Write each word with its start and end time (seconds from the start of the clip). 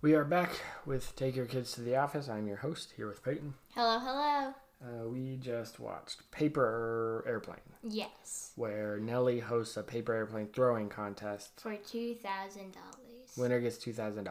We 0.00 0.14
are 0.14 0.24
back 0.24 0.50
with 0.86 1.16
Take 1.16 1.34
Your 1.34 1.46
Kids 1.46 1.72
to 1.72 1.80
the 1.80 1.96
Office. 1.96 2.28
I'm 2.28 2.46
your 2.46 2.58
host 2.58 2.92
here 2.96 3.08
with 3.08 3.24
Peyton. 3.24 3.54
Hello, 3.74 3.98
hello. 3.98 4.54
Uh, 4.80 5.08
we 5.08 5.36
just 5.40 5.80
watched 5.80 6.30
Paper 6.30 7.24
Airplane, 7.26 7.56
Yes, 7.82 8.52
where 8.54 9.00
Nellie 9.00 9.40
hosts 9.40 9.76
a 9.76 9.82
paper 9.82 10.14
airplane 10.14 10.46
throwing 10.52 10.88
contest. 10.88 11.60
for 11.60 11.74
two 11.74 12.14
thousand 12.14 12.72
dollars. 12.74 13.36
Winner 13.36 13.60
gets 13.60 13.76
$2,000. 13.76 14.28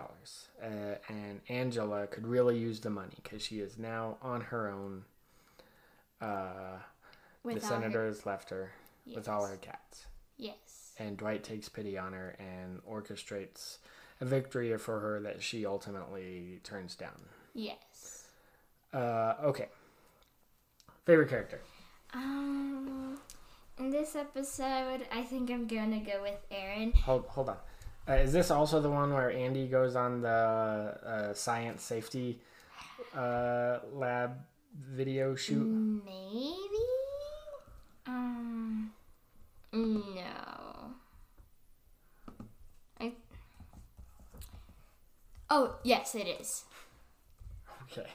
Uh, 0.61 0.65
and 1.09 1.41
Angela 1.49 2.07
could 2.07 2.25
really 2.25 2.57
use 2.57 2.79
the 2.79 2.89
money 2.89 3.13
because 3.21 3.41
she 3.43 3.59
is 3.59 3.77
now 3.77 4.17
on 4.21 4.39
her 4.41 4.69
own. 4.69 5.03
Uh, 6.21 6.77
the 7.45 7.59
senator 7.59 8.05
has 8.07 8.25
left 8.25 8.49
her 8.49 8.71
with 9.13 9.27
all 9.29 9.45
her 9.45 9.57
cats. 9.57 10.05
Yes. 10.37 10.86
And 10.99 11.17
Dwight 11.17 11.43
takes 11.43 11.69
pity 11.69 11.97
on 11.97 12.13
her 12.13 12.35
and 12.39 12.81
orchestrates 12.83 13.77
a 14.19 14.25
victory 14.25 14.75
for 14.77 14.99
her 14.99 15.19
that 15.21 15.43
she 15.43 15.65
ultimately 15.65 16.59
turns 16.63 16.95
down. 16.95 17.21
Yes. 17.53 18.27
Uh, 18.93 19.35
okay. 19.43 19.67
Favorite 21.05 21.29
character? 21.29 21.61
Um, 22.13 23.19
in 23.77 23.91
this 23.91 24.15
episode, 24.15 25.05
I 25.11 25.23
think 25.23 25.51
I'm 25.51 25.67
gonna 25.67 25.99
go 25.99 26.21
with 26.21 26.39
Erin. 26.49 26.93
Hold, 26.93 27.25
hold 27.27 27.49
on. 27.49 27.57
Uh, 28.09 28.13
is 28.13 28.31
this 28.31 28.49
also 28.51 28.81
the 28.81 28.89
one 28.89 29.13
where 29.13 29.31
Andy 29.31 29.67
goes 29.67 29.95
on 29.95 30.21
the 30.21 30.29
uh, 30.29 31.33
science 31.33 31.83
safety 31.83 32.39
uh, 33.15 33.79
lab 33.93 34.37
video 34.73 35.35
shoot? 35.35 35.65
Maybe. 35.65 36.57
Um. 38.07 38.91
No. 39.73 40.66
Oh 45.49 45.75
yes, 45.83 46.15
it 46.15 46.27
is. 46.27 46.65
Okay. 47.91 48.07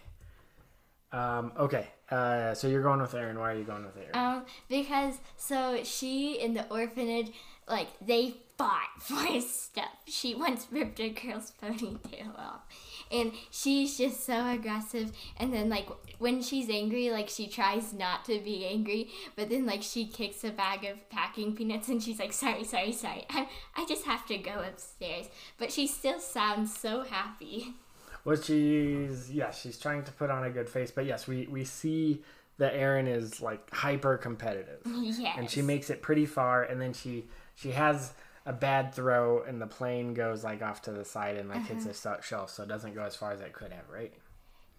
Um, 1.13 1.53
okay. 1.59 1.89
Uh, 2.11 2.55
so 2.55 2.69
you're 2.69 2.83
going 2.83 3.01
with 3.01 3.15
Erin. 3.15 3.39
Why 3.39 3.53
are 3.53 3.59
you 3.59 3.65
going 3.65 3.85
with 3.85 3.97
Erin? 3.97 4.11
Um, 4.15 4.45
because 4.69 5.19
so 5.37 5.81
she 5.85 6.39
in 6.41 6.55
the 6.55 6.69
orphanage, 6.69 7.33
like 7.69 7.89
they 8.01 8.35
fought 8.59 8.91
for 9.01 9.41
stuff. 9.41 9.97
She 10.07 10.35
once 10.35 10.67
ripped 10.71 11.01
a 11.01 11.11
girl's 11.11 11.53
ponytail 11.63 12.39
off, 12.39 12.63
and 13.11 13.33
she's 13.51 13.99
just 13.99 14.25
so 14.25 14.47
aggressive. 14.49 15.13
And 15.39 15.53
then 15.53 15.69
like 15.69 15.89
when 16.19 16.43
she's 16.43 16.69
angry, 16.71 17.11
like 17.11 17.29
she 17.29 17.47
tries 17.47 17.93
not 17.93 18.25
to 18.27 18.39
be 18.41 18.67
angry, 18.67 19.09
but 19.37 19.49
then 19.51 19.67
like 19.67 19.83
she 19.83 20.07
kicks 20.07 20.45
a 20.45 20.51
bag 20.51 20.85
of 20.85 21.09
packing 21.11 21.55
peanuts, 21.55 21.89
and 21.89 22.03
she's 22.03 22.19
like, 22.19 22.33
"Sorry, 22.33 22.65
sorry, 22.65 22.93
sorry. 22.93 23.25
I 23.31 23.49
I 23.77 23.85
just 23.87 24.05
have 24.05 24.27
to 24.27 24.39
go 24.39 24.61
upstairs." 24.67 25.29
But 25.59 25.73
she 25.73 25.87
still 25.87 26.21
sounds 26.21 26.77
so 26.77 27.03
happy. 27.03 27.75
Well, 28.25 28.37
she's 28.37 29.31
yeah, 29.31 29.51
she's 29.51 29.79
trying 29.79 30.05
to 30.05 30.13
put 30.13 30.31
on 30.31 30.45
a 30.45 30.51
good 30.51 30.69
face, 30.69 30.91
but 30.91 31.07
yes, 31.07 31.27
we 31.27 31.47
we 31.51 31.65
see 31.65 32.23
that 32.59 32.75
Erin 32.75 33.07
is 33.09 33.41
like 33.41 33.69
hyper 33.75 34.17
competitive, 34.17 34.81
Yes. 34.87 35.35
and 35.39 35.51
she 35.51 35.63
makes 35.63 35.91
it 35.91 36.03
pretty 36.03 36.27
far, 36.27 36.63
and 36.63 36.81
then 36.81 36.93
she 36.93 37.25
she 37.55 37.71
has 37.73 38.13
a 38.47 38.53
bad 38.53 38.95
throw, 38.95 39.43
and 39.43 39.61
the 39.61 39.67
plane 39.67 40.15
goes 40.15 40.45
like 40.45 40.63
off 40.63 40.83
to 40.83 40.93
the 40.93 41.05
side 41.05 41.37
and 41.37 41.49
like 41.49 41.67
hits 41.67 41.87
a 41.87 42.23
shelf, 42.23 42.51
so 42.51 42.63
it 42.63 42.69
doesn't 42.69 42.95
go 42.95 43.03
as 43.03 43.17
far 43.17 43.33
as 43.33 43.41
it 43.41 43.53
could 43.53 43.73
have, 43.73 43.89
right? 43.93 44.13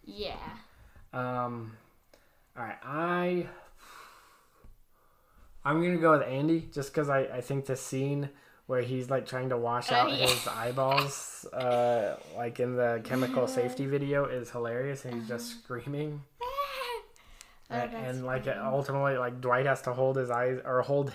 Yeah. 0.04 0.36
Um, 1.12 1.76
all 2.56 2.64
right, 2.64 2.78
I 2.82 3.46
I'm 5.64 5.82
gonna 5.82 5.96
go 5.98 6.12
with 6.18 6.26
Andy 6.28 6.68
just 6.72 6.92
because 6.92 7.08
I 7.08 7.20
I 7.24 7.40
think 7.40 7.66
the 7.66 7.76
scene 7.76 8.30
where 8.66 8.82
he's 8.82 9.10
like 9.10 9.26
trying 9.26 9.50
to 9.50 9.56
wash 9.58 9.92
Oh, 9.92 9.94
out 9.96 10.10
yeah. 10.12 10.26
his 10.26 10.46
eyeballs, 10.48 11.44
uh, 11.52 12.16
like 12.36 12.60
in 12.60 12.76
the 12.76 13.00
chemical 13.04 13.46
safety 13.46 13.86
video, 13.86 14.24
is 14.26 14.50
hilarious, 14.50 15.04
and 15.04 15.14
he's 15.14 15.28
just 15.28 15.62
screaming. 15.62 16.22
Oh, 17.70 17.76
and, 17.76 17.94
and 17.94 18.26
like 18.26 18.44
funny. 18.44 18.58
ultimately 18.60 19.16
like 19.16 19.40
Dwight 19.40 19.64
has 19.64 19.80
to 19.82 19.94
hold 19.94 20.16
his 20.18 20.30
eyes 20.30 20.60
or 20.66 20.82
hold 20.82 21.12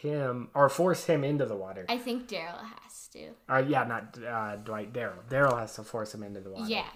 him 0.00 0.48
or 0.54 0.70
force 0.70 1.04
him 1.04 1.22
into 1.22 1.44
the 1.44 1.54
water. 1.54 1.84
I 1.86 1.98
think 1.98 2.28
Darryl 2.28 2.58
has 2.82 3.08
to. 3.12 3.28
Or 3.48 3.60
yeah, 3.60 3.84
not 3.84 4.16
uh, 4.26 4.56
Dwight. 4.56 4.94
Darryl. 4.94 5.22
Darryl 5.28 5.58
has 5.60 5.74
to 5.76 5.82
force 5.82 6.14
him 6.14 6.22
into 6.22 6.40
the 6.40 6.50
water. 6.50 6.64
Yeah. 6.66 6.86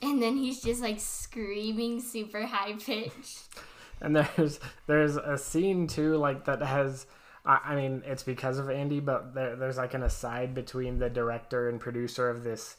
And 0.00 0.22
then 0.22 0.38
he's 0.38 0.62
just 0.62 0.80
like 0.80 0.98
screaming 1.00 2.00
super 2.00 2.46
high 2.46 2.72
pitched. 2.72 3.48
And 4.00 4.16
there's 4.16 4.58
there's 4.86 5.16
a 5.16 5.36
scene 5.38 5.86
too 5.86 6.16
like 6.16 6.46
that 6.46 6.60
has. 6.62 7.06
I 7.44 7.60
I 7.64 7.74
mean, 7.76 8.02
it's 8.06 8.22
because 8.22 8.58
of 8.58 8.70
Andy, 8.70 9.00
but 9.00 9.34
there, 9.34 9.56
there's 9.56 9.76
like 9.76 9.94
an 9.94 10.02
aside 10.02 10.54
between 10.54 10.98
the 10.98 11.10
director 11.10 11.68
and 11.68 11.80
producer 11.80 12.28
of 12.30 12.44
this 12.44 12.76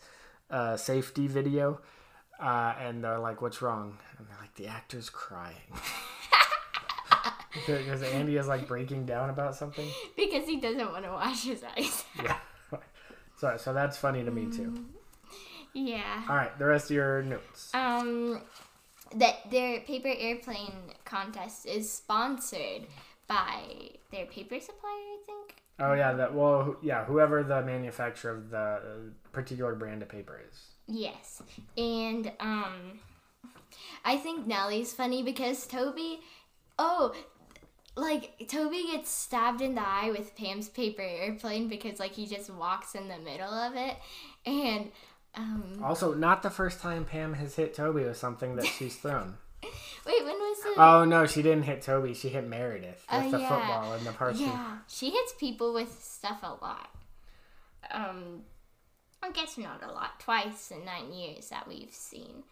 uh, 0.50 0.78
safety 0.78 1.28
video, 1.28 1.82
uh, 2.42 2.74
and 2.80 3.04
they're 3.04 3.20
like, 3.20 3.42
"What's 3.42 3.62
wrong?" 3.62 3.98
And 4.18 4.28
they're 4.28 4.38
like, 4.40 4.56
"The 4.56 4.68
actor's 4.68 5.10
crying." 5.10 5.56
Because 7.68 8.04
Andy 8.04 8.36
is 8.36 8.48
like 8.48 8.68
breaking 8.68 9.06
down 9.06 9.30
about 9.30 9.56
something. 9.56 9.88
because 10.18 10.46
he 10.46 10.60
doesn't 10.60 10.92
want 10.92 11.06
to 11.06 11.12
wash 11.12 11.46
his 11.46 11.64
eyes. 11.64 12.04
Yeah. 12.24 12.38
So, 13.38 13.56
so 13.58 13.74
that's 13.74 13.98
funny 13.98 14.24
to 14.24 14.32
me 14.32 14.48
too. 14.52 14.74
yeah. 15.74 16.24
All 16.30 16.36
right, 16.36 16.58
the 16.60 16.66
rest 16.66 16.86
of 16.92 16.96
your 16.96 17.22
notes. 17.24 17.72
Um 17.74 18.42
that 19.16 19.50
their 19.52 19.80
paper 19.82 20.12
airplane 20.18 20.74
contest 21.06 21.66
is 21.66 21.92
sponsored 21.92 22.88
by 23.28 23.62
their 24.12 24.26
paper 24.26 24.60
supplier, 24.60 24.92
I 24.92 25.18
think. 25.26 25.56
Oh 25.80 25.94
yeah, 25.94 26.14
that 26.14 26.34
well, 26.34 26.78
yeah, 26.82 27.04
whoever 27.06 27.44
the 27.44 27.62
manufacturer 27.62 28.32
of 28.32 28.50
the 28.50 28.58
uh, 28.58 28.80
particular 29.34 29.76
brand 29.76 30.02
of 30.02 30.10
paper 30.10 30.42
is. 30.50 30.58
Yes. 30.88 31.42
And 31.78 32.32
um 32.40 33.00
I 34.04 34.18
think 34.18 34.48
Nellie's 34.48 34.94
funny 34.94 35.22
because 35.24 35.68
Toby 35.68 36.20
oh 36.80 37.14
like 37.98 38.48
Toby 38.48 38.86
gets 38.92 39.10
stabbed 39.10 39.62
in 39.62 39.76
the 39.76 39.86
eye 39.86 40.12
with 40.12 40.36
Pam's 40.36 40.70
paper 40.70 41.02
airplane 41.02 41.68
because 41.68 42.00
like 42.00 42.14
he 42.14 42.26
just 42.26 42.50
walks 42.50 42.96
in 42.96 43.08
the 43.08 43.18
middle 43.18 43.54
of 43.54 43.76
it 43.76 43.98
and 44.46 44.92
um 45.36 45.82
Also, 45.84 46.14
not 46.14 46.44
the 46.44 46.50
first 46.50 46.80
time 46.80 47.04
Pam 47.04 47.34
has 47.34 47.56
hit 47.56 47.74
Toby 47.74 48.04
with 48.04 48.18
something 48.18 48.56
that 48.56 48.66
she's 48.66 48.96
thrown. 48.96 49.38
wait 50.06 50.24
when 50.24 50.36
was 50.36 50.58
it 50.66 50.74
oh 50.78 51.06
no, 51.06 51.26
she 51.26 51.42
didn't 51.42 51.64
hit 51.64 51.82
Toby. 51.82 52.14
She 52.14 52.30
hit 52.30 52.48
Meredith 52.48 53.06
with 53.12 53.24
Oh, 53.26 53.32
the 53.32 53.40
yeah. 53.40 53.50
football 53.50 53.94
in 53.96 54.04
the 54.04 54.12
party. 54.12 54.40
yeah 54.40 54.78
she 54.88 55.10
hits 55.10 55.34
people 55.40 55.74
with 55.74 56.02
stuff 56.04 56.40
a 56.44 56.54
lot 56.64 56.90
um 57.92 58.42
I 59.24 59.32
guess 59.32 59.58
not 59.58 59.82
a 59.84 59.92
lot 59.92 60.20
twice 60.20 60.72
in 60.72 60.86
nine 60.86 61.12
years 61.14 61.50
that 61.50 61.68
we've 61.68 61.94
seen 61.94 62.44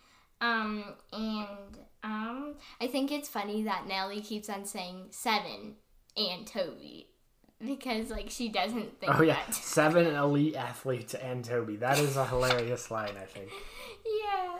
um 0.41 0.83
and 1.11 1.77
um 2.03 2.55
I 2.81 2.87
think 2.87 3.11
it's 3.11 3.29
funny 3.29 3.63
that 3.63 3.87
Nellie 3.87 4.21
keeps 4.21 4.49
on 4.49 4.65
saying 4.65 5.07
seven 5.11 5.75
and 6.17 6.45
Toby 6.45 7.07
because 7.65 8.09
like 8.09 8.29
she 8.29 8.49
doesn't 8.49 8.99
think 8.99 9.17
Oh 9.17 9.21
yeah, 9.23 9.37
that 9.45 9.53
seven 9.55 10.07
elite 10.15 10.55
athletes 10.55 11.13
and 11.13 11.45
Toby. 11.45 11.77
That 11.77 11.97
is 11.97 12.17
a 12.17 12.25
hilarious 12.25 12.91
line. 12.91 13.13
I 13.17 13.25
think. 13.25 13.49
yeah 14.05 14.57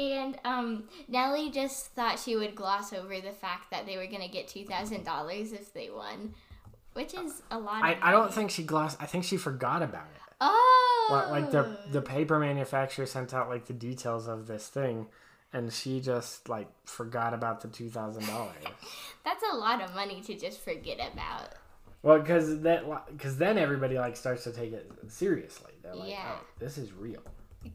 and 0.00 0.38
um, 0.44 0.84
Nellie 1.08 1.50
just 1.50 1.86
thought 1.88 2.18
she 2.18 2.36
would 2.36 2.54
gloss 2.54 2.92
over 2.92 3.20
the 3.20 3.32
fact 3.32 3.70
that 3.70 3.86
they 3.86 3.96
were 3.96 4.06
gonna 4.06 4.28
get 4.28 4.48
two 4.48 4.64
thousand 4.64 5.04
dollars 5.04 5.52
if 5.52 5.72
they 5.72 5.90
won, 5.90 6.34
which 6.94 7.14
is 7.14 7.42
a 7.50 7.58
lot. 7.58 7.84
I, 7.84 7.98
I 8.00 8.10
don't 8.12 8.32
think 8.32 8.50
she 8.50 8.62
glossed. 8.62 8.96
I 9.00 9.06
think 9.06 9.24
she 9.24 9.36
forgot 9.36 9.82
about 9.82 10.06
it. 10.14 10.20
Oh, 10.40 11.08
Well, 11.10 11.30
like 11.30 11.50
the 11.50 11.78
the 11.92 12.00
paper 12.02 12.38
manufacturer 12.38 13.06
sent 13.06 13.34
out 13.34 13.48
like 13.48 13.66
the 13.66 13.74
details 13.74 14.26
of 14.26 14.46
this 14.46 14.68
thing, 14.68 15.06
and 15.52 15.72
she 15.72 16.00
just 16.00 16.48
like 16.48 16.68
forgot 16.86 17.34
about 17.34 17.60
the 17.60 17.68
two 17.68 17.90
thousand 17.90 18.26
dollars. 18.26 18.54
That's 19.24 19.44
a 19.52 19.56
lot 19.56 19.82
of 19.82 19.94
money 19.94 20.22
to 20.22 20.34
just 20.34 20.60
forget 20.60 20.98
about. 21.12 21.50
Well, 22.02 22.18
because 22.20 22.60
that 22.62 22.84
because 23.12 23.36
then 23.36 23.58
everybody 23.58 23.98
like 23.98 24.16
starts 24.16 24.44
to 24.44 24.52
take 24.52 24.72
it 24.72 24.90
seriously. 25.08 25.72
They're 25.82 25.94
like, 25.94 26.08
Yeah. 26.08 26.36
oh, 26.38 26.44
this 26.58 26.78
is 26.78 26.92
real. 26.94 27.20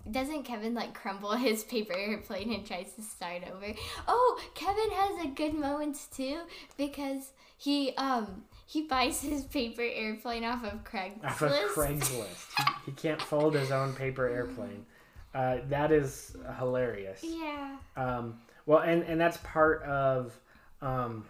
Doesn't 0.10 0.44
Kevin 0.44 0.74
like 0.74 0.94
crumble 0.94 1.32
his 1.36 1.64
paper 1.64 1.94
airplane 1.94 2.52
and 2.54 2.66
tries 2.66 2.94
to 2.94 3.02
start 3.02 3.44
over? 3.52 3.74
Oh, 4.08 4.40
Kevin 4.56 4.92
has 4.92 5.26
a 5.26 5.30
good 5.30 5.54
moment 5.54 5.98
too 6.16 6.40
because 6.78 7.32
he 7.58 7.94
um 7.98 8.44
he 8.68 8.82
buys 8.84 9.22
his 9.22 9.44
paper 9.44 9.84
airplane 9.84 10.44
off 10.44 10.64
of 10.64 10.84
Craigslist. 10.84 11.24
Off 11.24 11.42
of 11.44 11.52
Craigslist, 11.52 12.48
he, 12.58 12.64
he 12.88 12.92
can't 12.94 13.22
fold 13.22 13.54
his 13.56 13.72
own 13.72 13.94
paper 13.94 14.28
airplane. 14.28 14.86
Uh, 15.36 15.58
that 15.70 15.92
is 15.92 16.36
hilarious. 16.58 17.20
Yeah. 17.24 17.76
Um, 17.98 18.40
well, 18.66 18.80
and 18.80 19.04
and 19.04 19.20
that's 19.22 19.38
part 19.44 19.84
of 19.84 20.34
um, 20.82 21.26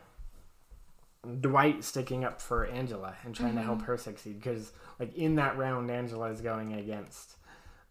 Dwight 1.42 1.84
sticking 1.84 2.24
up 2.24 2.42
for 2.42 2.66
Angela 2.68 3.16
and 3.24 3.34
trying 3.36 3.56
to 3.56 3.62
help 3.62 3.80
Mm-hmm. 3.80 3.88
her 3.88 3.98
succeed 3.98 4.40
because, 4.40 4.72
like, 5.00 5.14
in 5.16 5.36
that 5.36 5.58
round, 5.58 5.90
Angela 5.90 6.30
is 6.30 6.40
going 6.42 6.74
against 6.74 7.36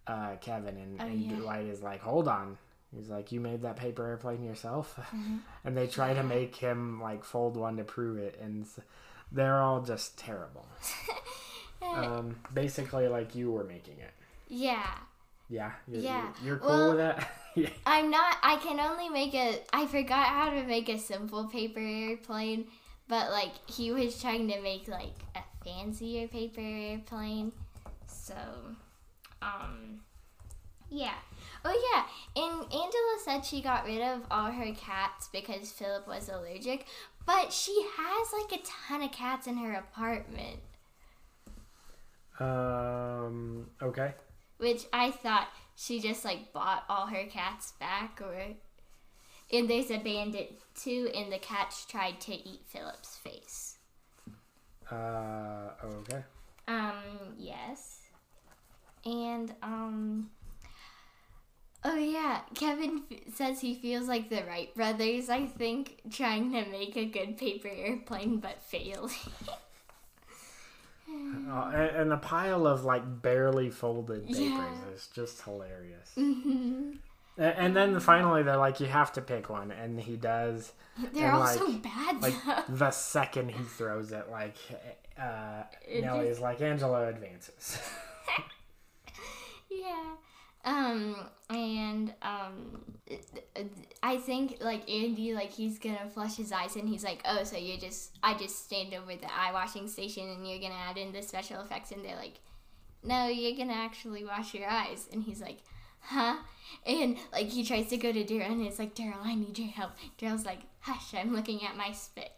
uh, 0.06 0.37
Kevin, 0.41 0.77
and, 0.77 1.01
Oh, 1.01 1.05
and 1.06 1.21
yeah. 1.21 1.37
Dwight 1.37 1.67
is 1.67 1.83
like, 1.83 2.01
"Hold 2.03 2.29
on." 2.29 2.59
He's 2.95 3.09
like, 3.09 3.33
"You 3.33 3.41
made 3.41 3.62
that 3.62 3.77
paper 3.77 4.06
airplane 4.06 4.45
yourself," 4.45 4.95
Mm-hmm. 5.15 5.37
and 5.65 5.77
they 5.77 5.87
try 5.87 6.15
to 6.15 6.23
make 6.23 6.56
him 6.56 7.01
like 7.01 7.25
fold 7.25 7.56
one 7.56 7.77
to 7.79 7.85
prove 7.85 8.19
it, 8.19 8.39
and 8.41 8.67
they're 9.33 9.61
all 9.61 9.81
just 9.83 10.19
terrible. 10.19 10.67
Um, 11.83 12.37
basically, 12.55 13.09
like 13.09 13.35
you 13.35 13.51
were 13.53 13.65
making 13.65 13.99
it. 13.99 14.11
Yeah. 14.49 14.87
Yeah. 15.51 15.73
You're, 15.87 16.01
Yeah. 16.01 16.29
You're, 16.43 16.47
you're 16.47 16.57
cool 16.59 16.69
Well- 16.71 16.89
with 16.91 16.99
that. 16.99 17.31
yeah. 17.55 17.69
I'm 17.85 18.11
not. 18.11 18.39
I 18.43 18.57
can 18.57 18.81
only 18.81 19.11
make 19.11 19.35
a. 19.35 19.61
I 19.73 19.87
forgot 19.87 20.29
how 20.29 20.49
to 20.50 20.62
make 20.65 20.89
a 20.89 20.99
simple 20.99 21.47
paper 21.49 21.81
airplane, 21.81 22.69
but 23.07 23.31
like 23.31 23.53
he 23.71 23.91
was 23.93 24.19
trying 24.21 24.49
to 24.49 24.61
make 24.62 24.89
like 24.89 25.12
a 25.37 25.41
fancier 25.62 26.27
paper 26.27 26.62
airplane. 26.62 27.53
So, 28.07 28.35
um, 29.44 30.00
yeah. 30.91 31.14
Oh 31.64 31.93
yeah, 31.93 32.43
and 32.43 32.62
Angela 32.64 33.19
said 33.25 33.44
she 33.44 33.62
got 33.62 33.85
rid 33.87 34.02
of 34.02 34.23
all 34.31 34.50
her 34.50 34.73
cats 34.75 35.29
because 35.32 35.73
Phillip 35.73 36.06
was 36.06 36.29
allergic, 36.29 36.87
but 37.26 37.52
she 37.52 37.87
has 37.96 38.29
like 38.32 38.61
a 38.61 38.64
ton 38.64 39.02
of 39.02 39.12
cats 39.12 39.46
in 39.46 39.56
her 39.56 39.73
apartment, 39.75 40.61
Um. 42.41 43.70
Okay. 43.82 44.12
which 44.58 44.85
I 44.93 45.11
thought 45.11 45.49
she 45.76 46.00
just 46.00 46.25
like 46.25 46.52
bought 46.52 46.85
all 46.88 47.06
her 47.06 47.25
cats 47.26 47.73
back 47.81 48.20
or 48.23 48.35
and 49.52 49.69
there's 49.70 49.90
a 49.90 49.99
bandit 49.99 50.58
too 50.75 51.11
and 51.14 51.32
the 51.32 51.38
cats 51.38 51.85
tried 51.87 52.20
to 52.23 52.32
eat 52.35 52.62
Phillip's 52.67 53.17
face. 53.17 53.79
Uh. 54.90 55.70
Okay. 55.85 56.23
And 59.06 59.55
um 59.62 60.31
Oh 61.87 61.97
yeah, 61.97 62.41
Kevin 62.55 63.03
f- 63.11 63.35
says 63.35 63.61
he 63.61 63.75
feels 63.75 64.09
like 64.09 64.31
the 64.31 64.43
Wright 64.45 64.75
brothers, 64.75 65.29
I 65.29 65.45
think, 65.47 66.01
trying 66.11 66.51
to 66.53 66.65
make 66.71 66.97
a 66.97 67.05
good 67.05 67.37
paper 67.37 67.69
airplane 67.69 68.39
but 68.39 68.62
failing. 68.62 69.11
Uh, 71.06 71.71
and, 71.75 71.97
and 71.97 72.11
the 72.11 72.17
pile 72.17 72.67
of 72.67 72.85
like 72.85 73.23
barely 73.23 73.71
folded 73.71 74.27
papers 74.27 74.39
Yeah. 74.41 74.89
is 74.95 75.07
just 75.15 75.43
hilarious. 75.43 76.11
Mhm. 76.17 76.97
A- 77.39 77.61
And 77.61 77.77
then 77.77 78.00
finally, 78.00 78.43
they're 78.43 78.57
like, 78.57 78.81
"You 78.81 78.87
have 78.87 79.12
to 79.12 79.21
pick 79.21 79.50
one," 79.50 79.71
and 79.71 80.00
he 80.00 80.17
does. 80.17 80.73
They're 81.12 81.27
And, 81.27 81.35
all 81.35 81.41
like- 81.41 81.59
so 81.59 81.73
bad 81.75 82.23
Like 82.23 82.35
though. 82.47 82.62
the 82.75 82.91
second 82.91 83.50
he 83.50 83.62
throws 83.65 84.12
it, 84.12 84.31
like 84.31 84.57
uh, 85.21 85.65
It 85.87 86.03
Nellie 86.05 86.29
just- 86.29 86.41
like, 86.41 86.61
"Angela 86.62 87.07
advances." 87.09 87.79
Yeah. 89.75 90.15
Um 90.65 91.17
and 91.50 92.15
um 92.23 92.81
I 94.03 94.17
think 94.19 94.59
like 94.61 94.88
Andy 94.91 95.35
like 95.35 95.50
he's 95.50 95.79
gonna 95.79 96.09
flush 96.12 96.37
his 96.37 96.53
eyes 96.53 96.76
and 96.76 96.88
he's 96.88 97.05
like, 97.05 97.21
Oh, 97.25 97.44
so 97.44 97.56
you're 97.56 97.79
just 97.79 98.17
I 98.23 98.35
just 98.35 98.65
stand 98.65 98.94
over 98.94 99.15
the 99.15 99.32
eye 99.32 99.53
washing 99.53 99.88
station 99.88 100.29
and 100.29 100.47
you're 100.49 100.61
gonna 100.61 100.75
add 100.75 100.97
in 100.97 101.12
the 101.12 101.23
special 101.23 101.61
effects 101.61 101.91
and 101.91 102.05
they're 102.05 102.17
like, 102.17 102.41
No, 103.03 103.29
you're 103.29 103.56
gonna 103.56 103.75
actually 103.75 104.25
wash 104.25 104.55
your 104.55 104.69
eyes 104.69 105.06
and 105.12 105.23
he's 105.23 105.41
like, 105.41 105.59
Huh? 106.00 106.37
And 106.87 107.17
like 107.32 107.49
he 107.49 107.65
tries 107.65 107.88
to 107.88 107.97
go 107.97 108.12
to 108.12 108.25
Darryl 108.25 108.53
and 108.53 108.67
it's 108.67 108.79
like, 108.79 108.94
Darryl, 108.94 109.23
I 109.23 109.35
need 109.35 109.59
your 109.59 109.69
help. 109.69 109.93
Darryl's 110.19 110.47
like, 110.47 110.61
Hush, 110.81 111.15
I'm 111.15 111.35
looking 111.35 111.65
at 111.65 111.76
my 111.76 111.93
spit. 111.93 112.32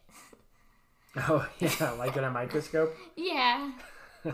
oh 1.17 1.49
yeah, 1.61 1.91
like 1.93 2.17
in 2.17 2.25
a 2.25 2.31
microscope. 2.31 2.97
Yeah. 3.17 3.73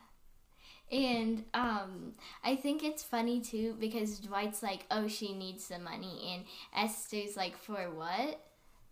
and 0.91 1.45
um 1.55 2.15
I 2.43 2.57
think 2.57 2.83
it's 2.83 3.03
funny 3.03 3.41
too 3.41 3.77
because 3.79 4.19
Dwight's 4.21 4.63
like, 4.63 4.87
"Oh, 4.91 5.09
she 5.09 5.35
needs 5.35 5.69
the 5.69 5.79
money." 5.79 6.33
And 6.35 6.45
Esther's 6.75 7.37
like, 7.37 7.57
"For 7.57 7.91
what?" 7.91 8.41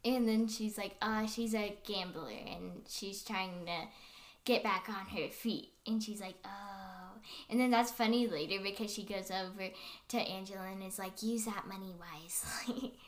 And 0.05 0.29
then 0.29 0.47
she's 0.49 0.79
like, 0.79 0.97
"Uh, 1.03 1.27
she's 1.27 1.55
a 1.55 1.77
gambler 1.87 2.31
and 2.31 2.83
she's 2.89 3.23
trying 3.25 3.67
to 3.67 3.89
get 4.45 4.63
back 4.63 4.89
on 4.89 5.07
her 5.17 5.29
feet." 5.29 5.71
And 5.87 6.03
she's 6.03 6.21
like, 6.21 6.37
"Oh." 6.45 7.19
And 7.51 7.59
then 7.61 7.71
that's 7.71 7.91
funny 7.91 8.27
later 8.27 8.61
because 8.63 8.93
she 8.93 9.03
goes 9.05 9.31
over 9.31 9.71
to 10.09 10.17
Angela 10.19 10.67
and 10.71 10.83
is 10.83 10.99
like, 10.99 11.23
"Use 11.23 11.45
that 11.47 11.67
money 11.67 11.95
wisely." 11.99 12.95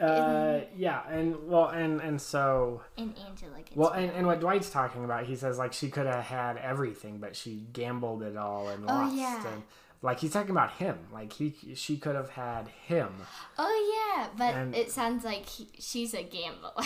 Uh, 0.00 0.60
yeah, 0.76 1.02
and 1.08 1.48
well, 1.48 1.68
and 1.68 2.00
and 2.00 2.20
so 2.20 2.82
and 2.98 3.14
Angela 3.28 3.58
gets 3.58 3.76
well, 3.76 3.90
and, 3.90 4.10
and 4.10 4.26
what 4.26 4.40
Dwight's 4.40 4.68
talking 4.70 5.04
about, 5.04 5.24
he 5.26 5.36
says 5.36 5.56
like 5.56 5.72
she 5.72 5.88
could 5.88 6.06
have 6.06 6.24
had 6.24 6.56
everything, 6.56 7.18
but 7.18 7.36
she 7.36 7.66
gambled 7.72 8.22
it 8.22 8.36
all 8.36 8.68
and 8.68 8.84
Oh, 8.84 8.86
lost. 8.92 9.14
yeah. 9.14 9.46
And 9.52 9.62
like 10.02 10.18
he's 10.18 10.32
talking 10.32 10.50
about 10.50 10.72
him, 10.72 10.98
like 11.12 11.32
he 11.32 11.54
she 11.76 11.96
could 11.96 12.16
have 12.16 12.30
had 12.30 12.66
him. 12.86 13.08
Oh 13.56 14.14
yeah, 14.16 14.28
but 14.36 14.54
And- 14.54 14.74
it 14.74 14.90
sounds 14.90 15.24
like 15.24 15.48
he, 15.48 15.68
she's 15.78 16.12
a 16.14 16.22
gambler. 16.22 16.72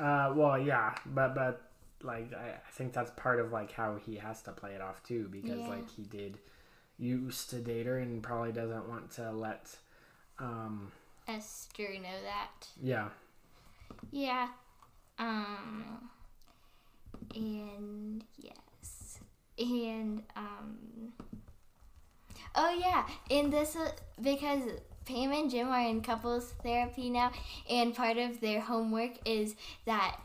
Uh, 0.00 0.32
well, 0.34 0.58
yeah, 0.58 0.94
but 1.04 1.34
but 1.34 1.70
like 2.02 2.32
I, 2.32 2.48
I 2.66 2.70
think 2.72 2.94
that's 2.94 3.10
part 3.14 3.38
of 3.40 3.52
like 3.52 3.72
how 3.72 3.96
he 3.96 4.16
has 4.16 4.40
to 4.42 4.52
play 4.52 4.72
it 4.72 4.80
off 4.80 5.02
too, 5.02 5.28
because 5.30 5.58
Yeah. 5.60 5.68
like 5.68 5.90
he 5.90 6.02
did 6.04 6.38
used 6.98 7.50
to 7.50 7.56
date 7.56 7.84
her 7.84 7.98
and 7.98 8.22
probably 8.22 8.52
doesn't 8.52 8.88
want 8.88 9.10
to 9.12 9.30
let, 9.32 9.76
um, 10.38 10.92
Esther 11.28 11.88
know 11.94 12.22
that. 12.24 12.66
yeah, 12.82 13.08
Yeah. 14.10 14.48
Um. 15.18 16.10
And 17.34 18.24
yes. 18.38 19.18
And 19.58 20.22
um. 20.36 21.12
Oh 22.54 22.78
yeah, 22.78 23.06
and 23.30 23.52
this 23.52 23.76
uh, 23.76 23.90
because 24.20 24.62
Pam 25.06 25.32
and 25.32 25.50
Jim 25.50 25.68
are 25.68 25.80
in 25.88 26.02
couples 26.02 26.52
therapy 26.62 27.10
now, 27.10 27.32
and 27.68 27.94
part 27.94 28.18
of 28.18 28.40
their 28.40 28.60
homework 28.60 29.12
is 29.24 29.54
that 29.84 30.18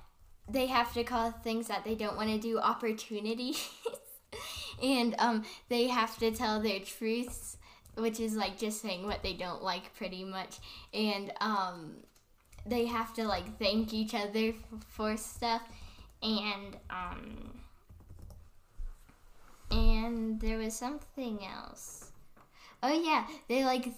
they 0.49 0.67
have 0.67 0.93
to 0.93 1.03
call 1.03 1.31
things 1.31 1.67
that 1.67 1.83
they 1.83 1.95
don't 1.95 2.15
want 2.17 2.29
to 2.29 2.37
do 2.37 2.59
opportunities, 2.59 3.69
and 4.83 5.15
um, 5.19 5.43
they 5.69 5.87
have 5.87 6.17
to 6.19 6.31
tell 6.31 6.61
their 6.61 6.79
truths, 6.79 7.56
which 7.97 8.19
is 8.19 8.35
like 8.35 8.57
just 8.57 8.81
saying 8.81 9.05
what 9.05 9.23
they 9.23 9.33
don't 9.33 9.63
like, 9.63 9.93
pretty 9.95 10.23
much, 10.23 10.57
and 10.93 11.31
um, 11.41 11.97
they 12.65 12.85
have 12.85 13.13
to 13.15 13.23
like 13.23 13.57
thank 13.57 13.93
each 13.93 14.13
other 14.13 14.49
f- 14.49 14.83
for 14.87 15.17
stuff, 15.17 15.63
and 16.21 16.77
um, 16.89 17.59
and 19.71 20.39
there 20.39 20.57
was 20.57 20.75
something 20.75 21.39
else. 21.45 22.11
Oh 22.83 22.93
yeah, 22.93 23.25
they 23.47 23.63
like. 23.65 23.83
Th- 23.83 23.95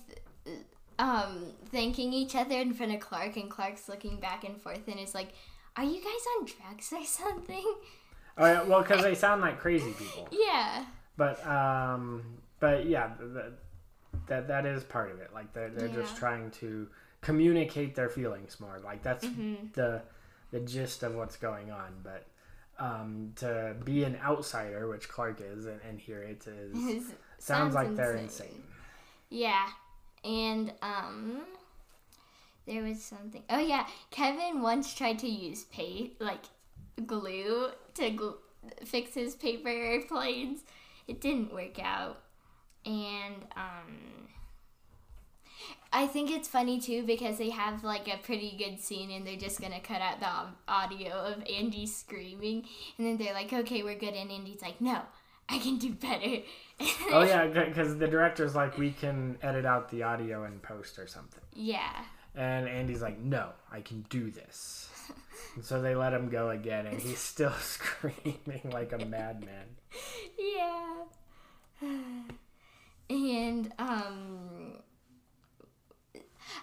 um, 1.00 1.54
thanking 1.72 2.12
each 2.12 2.36
other 2.36 2.56
in 2.56 2.74
front 2.74 2.94
of 2.94 3.00
Clark, 3.00 3.38
and 3.38 3.50
Clark's 3.50 3.88
looking 3.88 4.20
back 4.20 4.44
and 4.44 4.62
forth, 4.62 4.86
and 4.88 5.00
is 5.00 5.16
like, 5.16 5.30
"Are 5.78 5.84
you 5.84 5.96
guys 5.96 6.26
on 6.38 6.46
drugs 6.46 6.92
or 6.92 7.06
something?" 7.06 7.74
oh 8.38 8.46
yeah, 8.46 8.64
well, 8.64 8.82
because 8.82 9.02
they 9.02 9.16
sound 9.16 9.42
like 9.42 9.60
crazy 9.60 9.94
people, 9.94 10.28
Yeah, 10.48 10.84
but 11.16 11.46
um, 11.48 12.24
but 12.60 12.86
yeah, 12.86 13.12
that 13.18 13.54
that 14.28 14.48
that 14.48 14.66
is 14.66 14.84
part 14.84 15.12
of 15.12 15.20
it. 15.20 15.32
Like 15.34 15.54
they're 15.54 15.70
they're 15.70 15.88
just 15.88 16.18
trying 16.18 16.52
to 16.52 16.88
communicate 17.22 17.96
their 17.96 18.10
feelings 18.10 18.60
more. 18.60 18.80
Like 18.84 19.04
that's 19.04 19.26
Mm-hmm. 19.26 19.68
the 19.74 20.02
the 20.52 20.60
gist 20.62 21.04
of 21.04 21.16
what's 21.16 21.38
going 21.38 21.72
on, 21.72 21.94
but. 22.04 22.26
Um, 22.82 23.34
to 23.36 23.76
be 23.84 24.06
an 24.06 24.18
outsider, 24.24 24.88
which 24.88 25.10
Clark 25.10 25.42
is, 25.42 25.66
and, 25.66 25.82
and 25.86 26.00
here 26.00 26.24
it 26.24 26.48
is, 26.48 27.08
sounds 27.38 27.76
like 27.76 27.94
they're 27.94 28.16
insane. 28.16 28.64
Yeah, 29.30 29.68
and 30.24 30.72
um, 30.82 31.42
there 32.66 32.82
was 32.82 33.04
something. 33.04 33.44
Oh 33.50 33.60
yeah, 33.60 33.86
Kevin 34.12 34.62
once 34.62 34.94
tried 34.94 35.20
to 35.20 35.28
use 35.28 35.66
pay 35.66 36.12
like 36.20 36.46
glue 37.06 37.68
to 37.96 38.12
gl- 38.12 38.38
fix 38.86 39.14
his 39.14 39.36
paper 39.36 39.68
airplanes. 39.68 40.62
It 41.06 41.20
didn't 41.20 41.54
work 41.54 41.80
out, 41.84 42.22
and 42.86 43.36
um. 43.56 44.28
I 45.92 46.06
think 46.06 46.30
it's 46.30 46.48
funny 46.48 46.80
too 46.80 47.04
because 47.04 47.40
they 47.40 47.50
have 47.50 47.84
like 47.84 48.08
a 48.08 48.18
pretty 48.18 48.56
good 48.58 48.80
scene 48.80 49.10
and 49.10 49.26
they're 49.26 49.36
just 49.36 49.60
gonna 49.60 49.80
cut 49.80 50.02
out 50.02 50.20
the 50.20 50.72
audio 50.72 51.12
of 51.12 51.44
Andy 51.52 51.88
screaming 51.88 52.66
and 52.98 53.08
then 53.08 53.18
they're 53.18 53.34
like, 53.34 53.52
okay, 53.52 53.82
we're 53.82 53.98
good. 53.98 54.14
And 54.14 54.30
Andy's 54.30 54.62
like, 54.62 54.80
no, 54.80 55.02
I 55.50 55.58
can 55.58 55.78
do 55.78 55.94
better. 55.94 56.44
Oh 57.12 57.24
yeah, 57.24 57.48
because 57.48 57.98
the 57.98 58.08
director's 58.08 58.56
like, 58.56 58.78
we 58.78 58.92
can 58.92 59.38
edit 59.42 59.66
out 59.66 59.90
the 59.90 60.04
audio 60.04 60.46
in 60.46 60.60
post 60.60 60.98
or 60.98 61.08
something, 61.08 61.44
yeah. 61.52 62.06
and 62.36 62.70
Andy's 62.70 63.02
like, 63.02 63.20
no, 63.20 63.50
I 63.70 63.82
can 63.82 64.06
do 64.10 64.32
this. 64.32 64.88
And 65.56 65.66
so 65.66 65.82
they 65.82 65.94
let 65.94 66.14
him 66.14 66.30
go 66.30 66.52
again, 66.52 66.86
and 66.86 67.02
he's 67.02 67.20
still 67.20 67.52
screaming 67.60 68.70
like 68.72 68.94
a 68.94 69.06
madman. 69.06 69.66
Yeah. 70.38 70.94
And 73.10 73.74
um 73.80 74.74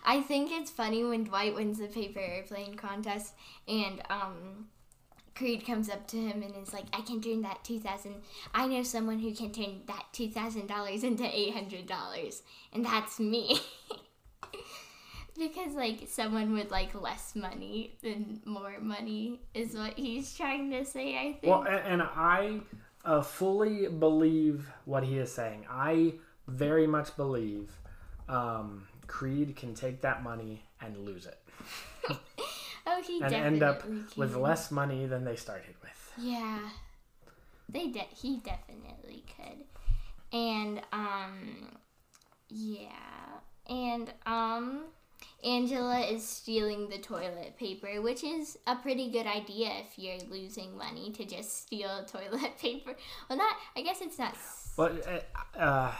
I 0.06 0.20
think 0.22 0.50
it's 0.52 0.70
funny 0.70 1.04
when 1.04 1.24
Dwight 1.24 1.54
wins 1.54 1.78
the 1.78 1.88
paper 1.88 2.20
airplane 2.20 2.76
contest 2.76 3.34
and 3.68 4.00
um 4.08 4.68
Creed 5.34 5.66
comes 5.66 5.90
up 5.90 6.06
to 6.08 6.16
him 6.16 6.42
and 6.42 6.54
is 6.62 6.72
like, 6.72 6.86
I 6.94 7.02
can 7.02 7.20
turn 7.20 7.42
that 7.42 7.62
two 7.64 7.78
thousand 7.78 8.14
I 8.54 8.66
know 8.66 8.82
someone 8.82 9.18
who 9.18 9.34
can 9.34 9.52
turn 9.52 9.82
that 9.86 10.06
two 10.12 10.30
thousand 10.30 10.68
dollars 10.68 11.04
into 11.04 11.24
eight 11.24 11.52
hundred 11.52 11.86
dollars 11.86 12.42
and 12.72 12.84
that's 12.84 13.18
me. 13.20 13.60
because 15.38 15.74
like 15.74 16.04
someone 16.08 16.52
with 16.54 16.70
like 16.70 16.94
less 17.00 17.34
money 17.34 17.96
than 18.02 18.40
more 18.44 18.76
money 18.80 19.40
is 19.54 19.74
what 19.74 19.94
he's 19.98 20.34
trying 20.36 20.70
to 20.70 20.84
say. 20.84 21.16
I 21.16 21.32
think. 21.40 21.44
Well, 21.44 21.64
a- 21.64 21.82
and 21.86 22.02
I 22.02 22.60
uh, 23.04 23.22
fully 23.22 23.88
believe 23.88 24.70
what 24.84 25.04
he 25.04 25.18
is 25.18 25.32
saying. 25.32 25.66
I 25.70 26.14
very 26.48 26.86
much 26.86 27.16
believe 27.16 27.70
um, 28.28 28.86
Creed 29.06 29.56
can 29.56 29.74
take 29.74 30.00
that 30.02 30.22
money 30.22 30.64
and 30.80 30.96
lose 30.98 31.26
it, 31.26 31.38
oh, 32.86 33.02
he 33.02 33.20
and 33.20 33.30
definitely 33.30 33.46
end 33.46 33.62
up 33.62 33.84
with 34.16 34.36
less 34.36 34.70
money 34.70 35.06
than 35.06 35.24
they 35.24 35.36
started 35.36 35.74
with. 35.82 36.12
Yeah, 36.18 36.60
they 37.68 37.88
de- 37.88 38.08
he 38.14 38.38
definitely 38.38 39.24
could, 39.36 39.64
and 40.32 40.80
um, 40.92 41.78
yeah, 42.48 42.90
and 43.68 44.12
um, 44.24 44.84
Angela 45.44 46.00
is 46.00 46.26
stealing 46.26 46.88
the 46.88 46.98
toilet 46.98 47.56
paper, 47.58 48.00
which 48.00 48.24
is 48.24 48.58
a 48.66 48.76
pretty 48.76 49.10
good 49.10 49.26
idea 49.26 49.70
if 49.80 49.98
you're 49.98 50.18
losing 50.30 50.76
money 50.76 51.12
to 51.12 51.24
just 51.24 51.62
steal 51.62 52.04
toilet 52.08 52.58
paper. 52.58 52.94
Well, 53.28 53.38
not 53.38 53.56
I 53.76 53.82
guess 53.82 54.00
it's 54.00 54.18
not 54.18 54.36
uh, 54.78 55.58
uh, 55.58 55.92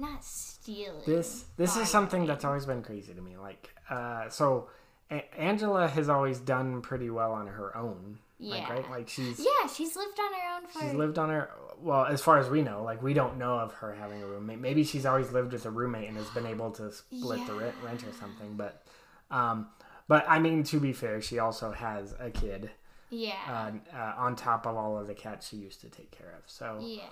not 0.00 0.24
stealing. 0.24 1.02
this 1.06 1.44
this 1.56 1.76
is 1.76 1.88
something 1.88 2.26
that's 2.26 2.44
always 2.44 2.66
been 2.66 2.82
crazy 2.82 3.14
to 3.14 3.20
me. 3.20 3.36
Like, 3.36 3.70
uh, 3.88 4.28
so 4.28 4.68
a- 5.10 5.34
Angela 5.38 5.88
has 5.88 6.08
always 6.08 6.38
done 6.38 6.82
pretty 6.82 7.10
well 7.10 7.32
on 7.32 7.46
her 7.46 7.76
own. 7.76 8.18
Like, 8.38 8.62
Yeah. 8.62 8.72
right? 8.72 8.90
Like 8.90 9.08
she's 9.08 9.38
Yeah, 9.38 9.66
she's 9.68 9.96
lived 9.96 10.18
on 10.18 10.32
her 10.32 10.56
own 10.56 10.66
for 10.68 10.80
She's 10.80 10.94
lived 10.94 11.18
on 11.18 11.28
her. 11.28 11.50
Well, 11.78 12.06
as 12.06 12.22
far 12.22 12.38
as 12.38 12.48
we 12.48 12.62
know, 12.62 12.82
like 12.82 13.02
we 13.02 13.12
don't 13.12 13.36
know 13.36 13.58
of 13.58 13.72
her 13.74 13.92
having 13.92 14.22
a 14.22 14.26
roommate. 14.26 14.58
Maybe 14.58 14.84
she's 14.84 15.04
always 15.04 15.30
lived 15.30 15.52
with 15.52 15.66
a 15.66 15.70
roommate 15.70 16.08
and 16.08 16.16
has 16.16 16.28
been 16.30 16.46
able 16.46 16.70
to 16.72 16.90
split 16.92 17.46
the 17.46 17.54
rent, 17.54 17.74
rent 17.84 18.02
or 18.04 18.12
something. 18.12 18.56
But, 18.56 18.82
um, 19.30 19.68
but 20.08 20.24
I 20.28 20.38
mean, 20.38 20.62
to 20.64 20.80
be 20.80 20.92
fair, 20.92 21.20
she 21.20 21.38
also 21.38 21.72
has 21.72 22.14
a 22.18 22.30
kid 22.30 22.70
yeah. 23.10 23.34
uh, 23.48 23.96
uh, 23.96 24.14
on 24.16 24.36
top 24.36 24.66
of 24.66 24.76
all 24.76 24.98
of 24.98 25.06
the 25.06 25.14
cats 25.14 25.48
she 25.48 25.56
used 25.56 25.80
to 25.82 25.88
take 25.88 26.10
care 26.10 26.34
of. 26.38 26.44
So, 26.46 26.78
yeah. 26.80 27.02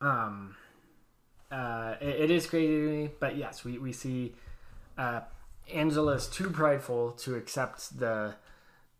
um, 0.00 0.56
uh, 1.50 1.94
it, 2.00 2.20
it 2.22 2.30
is 2.30 2.46
crazy 2.46 2.68
to 2.76 2.88
me. 2.90 3.10
But 3.20 3.36
yes, 3.36 3.64
we 3.64 3.78
we 3.78 3.92
see 3.92 4.34
uh, 4.96 5.20
Angela's 5.72 6.26
too 6.28 6.50
prideful 6.50 7.12
to 7.12 7.34
accept 7.36 7.98
the 7.98 8.34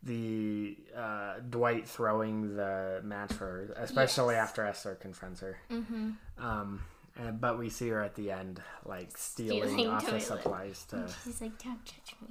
the 0.02 0.76
uh, 0.97 1.35
Dwight 1.50 1.88
throwing 1.88 2.55
the 2.57 3.00
match 3.05 3.33
for 3.33 3.45
her, 3.47 3.75
especially 3.78 4.35
Yes. 4.35 4.49
after 4.49 4.64
Esther 4.64 4.95
confronts 4.95 5.40
her. 5.40 5.59
Mhm. 5.71 6.14
Um, 6.38 6.83
and, 7.17 7.40
but 7.40 7.59
we 7.59 7.69
see 7.69 7.88
her 7.88 8.00
at 8.00 8.14
the 8.14 8.31
end, 8.31 8.62
like 8.85 9.17
stealing, 9.19 9.62
Stealing 9.73 9.88
office 9.88 10.28
supplies 10.28 10.85
to. 10.90 11.09
She's 11.25 11.40
like, 11.40 11.61
don't 11.62 11.85
judge 11.85 12.14
me. 12.23 12.28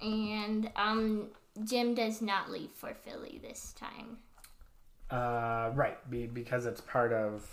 And 0.00 0.70
um, 0.76 1.28
Jim 1.62 1.94
does 1.94 2.22
not 2.22 2.50
leave 2.50 2.70
for 2.70 2.94
Philly 2.94 3.38
this 3.42 3.74
time. 3.78 4.16
Uh, 5.10 5.72
right, 5.74 5.98
be, 6.10 6.26
because 6.26 6.64
it's 6.64 6.80
part 6.80 7.12
of, 7.12 7.44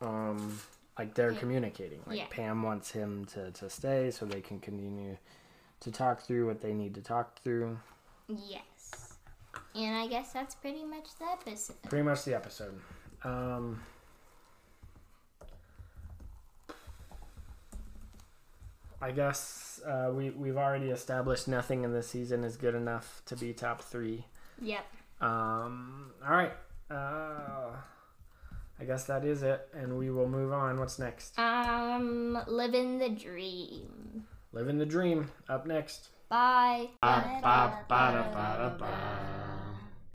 um, 0.00 0.58
like 0.98 1.14
they're 1.14 1.32
Yeah. 1.32 1.38
communicating. 1.38 2.02
Like 2.06 2.18
Yeah. 2.18 2.26
Pam 2.30 2.62
wants 2.62 2.90
him 2.90 3.24
to, 3.26 3.50
to 3.52 3.70
stay 3.70 4.10
so 4.10 4.24
they 4.26 4.40
can 4.40 4.60
continue 4.60 5.16
to 5.80 5.90
talk 5.90 6.20
through 6.22 6.46
what 6.46 6.60
they 6.60 6.72
need 6.74 6.94
to 6.94 7.02
talk 7.02 7.38
through. 7.40 7.78
Yes. 8.28 9.14
And 9.74 9.94
I 9.96 10.06
guess 10.06 10.32
that's 10.32 10.54
pretty 10.54 10.84
much 10.84 11.06
the 11.18 11.26
episode. 11.26 11.82
Pretty 11.88 12.02
much 12.04 12.24
the 12.24 12.34
episode. 12.34 12.80
Um, 13.24 13.82
I 19.00 19.10
guess 19.12 19.80
uh, 19.86 20.10
we 20.12 20.30
we've 20.30 20.56
already 20.56 20.88
established 20.88 21.48
nothing 21.48 21.84
in 21.84 21.92
this 21.92 22.08
season 22.08 22.44
is 22.44 22.56
good 22.56 22.74
enough 22.74 23.20
to 23.26 23.36
be 23.36 23.52
top 23.52 23.82
three. 23.82 24.24
Yep. 24.62 24.84
Um, 25.20 26.12
all 26.26 26.34
right. 26.34 26.52
Uh, 26.90 27.72
I 28.78 28.84
guess 28.84 29.04
that 29.04 29.24
is 29.24 29.42
it, 29.42 29.68
and 29.72 29.96
we 29.98 30.10
will 30.10 30.28
move 30.28 30.52
on. 30.52 30.78
What's 30.78 30.98
next? 30.98 31.38
Um, 31.38 32.38
living 32.46 32.98
the 32.98 33.08
dream. 33.08 34.26
Living 34.52 34.78
the 34.78 34.86
dream. 34.86 35.30
Up 35.48 35.66
next. 35.66 36.08
Bye. 36.28 36.90
Ba, 37.00 37.40
ba, 37.42 37.84
ba, 37.88 38.12
da, 38.12 38.22
ba, 38.32 38.56
da, 38.58 38.78
ba. 38.78 39.35